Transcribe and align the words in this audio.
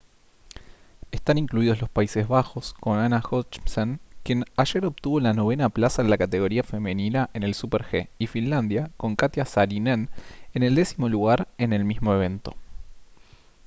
están 1.11 1.37
incluidos 1.37 1.79
los 1.79 1.87
países 1.91 2.27
bajos 2.27 2.73
con 2.73 2.97
anna 2.97 3.21
jochemsen 3.21 3.99
quien 4.23 4.45
ayer 4.57 4.83
obtuvo 4.83 5.19
la 5.19 5.33
novena 5.33 5.69
plaza 5.69 6.01
en 6.01 6.09
la 6.09 6.17
categoría 6.17 6.63
femenina 6.63 7.29
en 7.35 7.43
el 7.43 7.53
super-g 7.53 8.09
y 8.17 8.25
finlandia 8.25 8.89
con 8.97 9.15
katjia 9.15 9.45
saarinen 9.45 10.09
en 10.55 10.63
el 10.63 10.73
décimo 10.73 11.07
lugar 11.07 11.47
en 11.59 11.71
el 11.71 11.85
mismo 11.85 12.15
evento 12.15 12.55